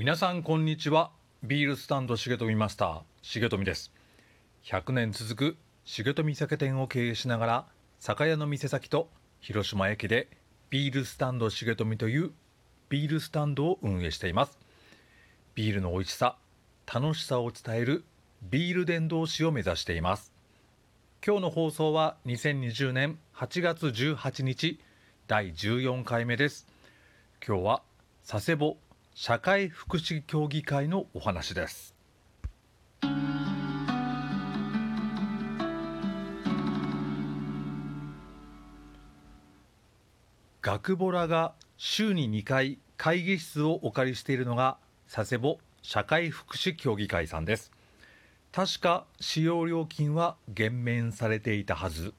[0.00, 1.10] 皆さんこんにちは。
[1.42, 3.90] ビールスタンド重富マスター重富です。
[4.62, 7.66] 100年続く重富酒店を経営しながら
[7.98, 9.10] 酒屋の店先と
[9.40, 10.28] 広島駅で
[10.70, 12.30] ビールスタンド重富という
[12.88, 14.56] ビールスタンドを運営しています。
[15.56, 16.36] ビールの美味しさ
[16.86, 18.04] 楽しさを伝える
[18.40, 20.32] ビール伝道師を目指しています。
[21.26, 24.78] 今日の放送は2020年8月18日
[25.26, 26.68] 第14回目です。
[27.44, 27.82] 今日は
[28.24, 28.76] 佐世保
[29.20, 31.92] 社会福祉協議会のお話です。
[40.62, 44.78] 学ボラが週に2回会議室をお借りしているのが
[45.12, 47.72] 佐世保社会福祉協議会さんです。
[48.52, 52.14] 確か使用料金は減免されていたはず。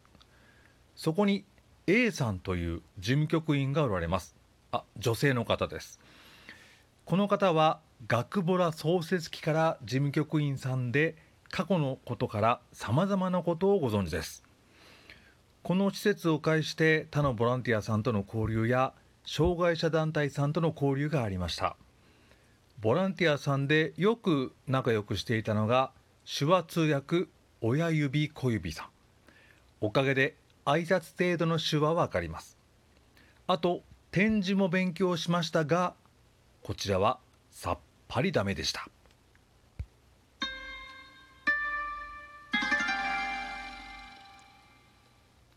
[0.97, 1.45] そこに
[1.87, 4.35] A さんという事務局員がおられます。
[4.73, 5.97] あ女性の方です。
[7.09, 11.15] この方は学ボラ創設期から事務局員さんで
[11.49, 14.43] 過去のことからさまざまなことをご存知です。
[15.63, 18.93] この施設を介して他のボランティアさんとの交流や
[19.25, 21.77] 障害者団体さんとの交流がありました。
[22.79, 25.89] ボランティアさんでよく仲良くしていたのが
[26.37, 27.25] 手話通訳
[27.61, 28.87] 親指小指さん。
[29.81, 32.59] おかげで挨拶程度の手話はわかります。
[33.47, 35.95] あと展示も勉強しましたが
[36.63, 37.19] こちらは
[37.51, 38.87] さっぱりダメでした。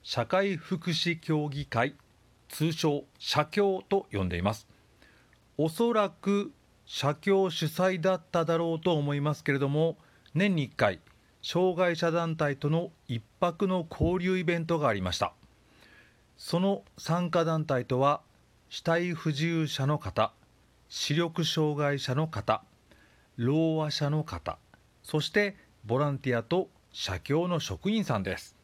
[0.03, 1.95] 社会福祉協議会
[2.49, 4.67] 通称社協と呼んでいます。
[5.57, 6.53] おそらく
[6.85, 9.97] 社協主催だっただろうと思いますけれども
[10.35, 11.01] 年に1回
[11.41, 15.33] 障害者団体との一泊の交流イベントがありました。
[16.37, 18.21] その参加団体とは
[18.69, 20.33] 死体不自由者の方
[20.95, 22.63] 視力障害者の方
[23.39, 24.59] ろう話者の方
[25.03, 25.57] そして
[25.87, 28.55] ボランティアと社協の職員さんです。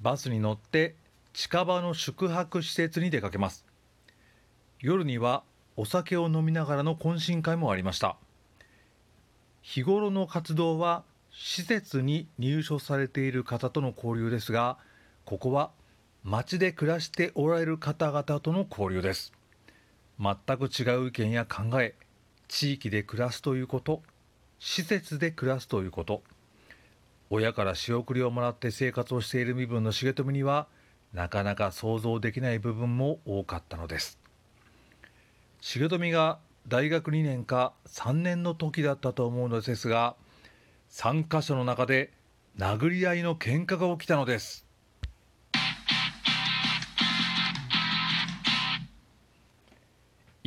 [0.00, 0.94] バスに乗って
[1.32, 3.66] 近場の宿泊施設に出かけます。
[4.78, 5.42] 夜には
[5.76, 8.16] お酒を飲みながらの懇親会もありました。
[9.62, 11.02] 日頃の活動は
[11.32, 14.78] 施設に入所されている方との交流ですが
[15.24, 15.72] ここは
[16.22, 19.32] 町で暮らしておられる方々との交流です。
[20.20, 21.94] 全く違う意見や考え
[22.48, 24.02] 地域で暮らすということ
[24.58, 26.22] 施設で暮らすということ
[27.28, 30.68] 親から仕送りをもらって生活をしている身分の重富には
[31.12, 34.18] なかなか想像できない部分も多かったのです。
[35.60, 36.38] 重富が
[36.68, 40.14] 大学2年か3年の時だったと思うのですが
[40.90, 42.12] 3カ所の中で
[42.58, 44.65] 殴り合いの喧嘩が起きたのです。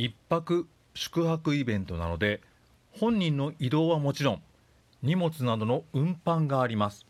[0.02, 2.40] 一泊宿泊イベントなので
[2.90, 4.42] 本人の移動はもちろん
[5.02, 7.04] 荷物などの運搬があります。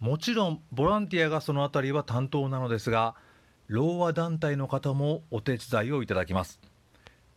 [0.00, 3.14] もちろんボランティアがその辺りは担当なのですが
[3.68, 6.58] ろう話団体の方もお手伝いをいただきます。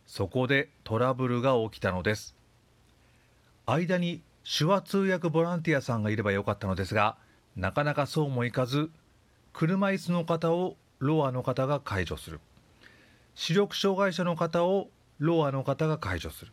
[0.04, 2.34] そこでトラブルが起きたのです。
[3.66, 7.16] 間に手話通訳ボランティアさんがいればよかったのですが
[7.54, 8.90] なかなかそうもいかず
[9.52, 12.40] 車椅子の方をロアの方が介助する。
[13.36, 14.88] 視力障害者の方を
[15.18, 16.52] ロアの方が介助する。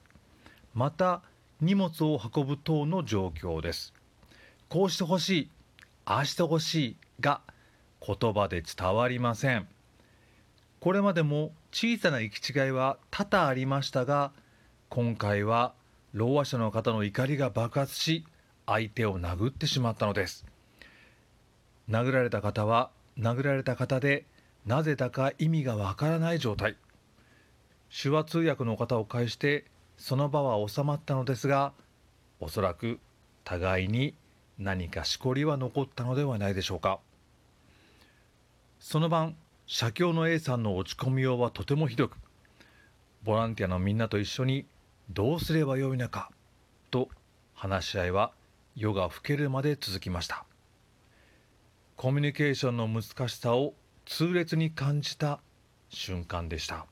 [0.73, 1.21] また
[1.61, 3.93] 荷物を運ぶ等の状況です。
[4.67, 5.49] こうしてほしい
[6.03, 7.39] ああしてほしいが
[8.05, 9.67] 言葉で伝わりません。
[10.81, 14.33] これまでも小さな行き違いは多々ありましたが
[14.89, 15.73] 今回は
[16.11, 18.25] ろう者の方の怒りが爆発し
[18.65, 20.45] 相手を殴ってしまったのです。
[21.89, 24.25] 殴られた方は殴られた方で
[24.65, 26.77] なぜだか意味がわからない状態。
[27.89, 29.65] 手話通訳の方を介して
[29.97, 31.73] その場は収まったのですが
[32.39, 32.99] おそらく
[33.43, 34.15] 互いに
[34.57, 36.99] 何かしこりは残ったのではないでしょうか。
[38.79, 42.17] その晩社協の A さんの落ち込みようはとてもひどく
[43.23, 44.65] ボランティアのみんなと一緒に
[45.09, 46.31] どうすればよいのか
[46.91, 47.09] と
[47.53, 48.31] 話し合いは
[48.75, 50.45] 夜が更けるまで続きました。
[51.95, 53.73] コミュニケーションの難しさを
[54.05, 55.39] 痛烈に感じた
[55.89, 56.85] 瞬間でした。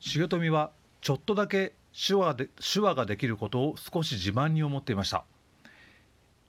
[0.00, 5.24] 重富はちょっとだけ手話で手話ができることを少し自慢に思っていました。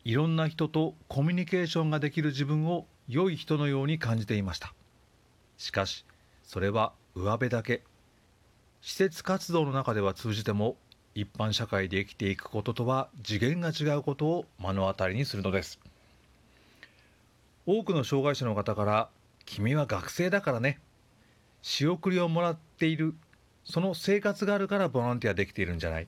[0.03, 4.73] いろんな人とコミュニケーションができる自分を良い人のように感じていました。
[5.57, 6.06] しかし
[6.44, 7.83] それは上辺だけ。
[8.81, 10.75] 施設活動の中では通じても
[11.13, 15.80] 一般社会で生きていくこととは次元が違うことを目の当たりにするのです。
[17.66, 19.10] 多くの障害者の方から
[19.46, 20.80] 「君は学生だからね」
[21.62, 23.13] 仕送りをもらっている
[23.63, 26.08] その生活があるからボランティアできているんじゃない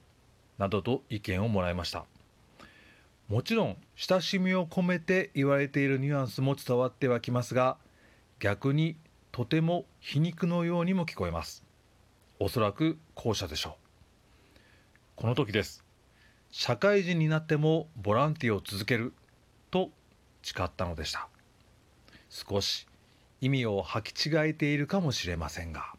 [0.57, 2.05] などと意見をもらいました。
[3.27, 7.77] もちろん親しみを込めて言われているニュアンスも伝わってはきますが
[8.39, 8.97] 逆に
[9.31, 11.63] とても皮肉のようにも聞こえます。
[12.39, 13.82] おそらく後者でしょう。
[15.15, 15.83] この時です。
[16.49, 19.13] 社会人になってもボランティアを続ける
[19.71, 19.89] と
[20.41, 21.27] 誓ったのでした。
[22.29, 22.87] 少し
[23.39, 25.93] 意味を履き違えているかもしれませんが。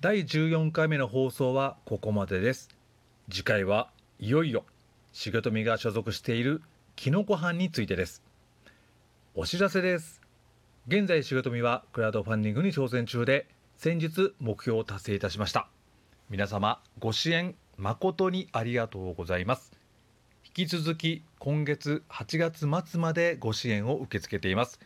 [0.00, 2.68] 第14回目の放送はここまでです。
[3.30, 4.64] 次回はいよいよ
[5.12, 6.62] 重富が所属している
[6.94, 8.22] きのこ班についてです。
[9.34, 10.21] お知らせです。
[10.88, 13.46] 現在重富はクラウドファンディングに挑戦中で
[13.76, 15.68] 先日目標を達成いたしました。
[16.28, 19.70] 皆様ご支援誠にありがとうございます。
[20.44, 24.80] 引き続き今月8月末までご支援を受け付けています。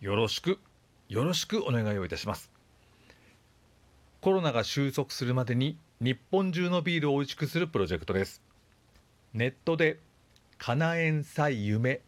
[0.00, 0.60] よろしく
[1.08, 2.52] よろしくお願いをいたします。
[4.20, 8.40] コロナが収束するまでに日本中のビールを美味しくするプロジェクトです。
[9.32, 9.98] ネットで
[10.58, 12.02] 「かなえんさい夢」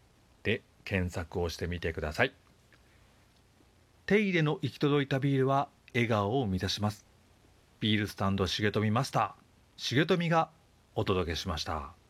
[0.45, 2.33] で検索をしてみてください。
[4.07, 7.05] 手入れの行き届いたビールは笑顔を生み出します
[7.81, 10.49] ビールスタンド重富マスター重富が
[10.95, 12.06] お届けしました。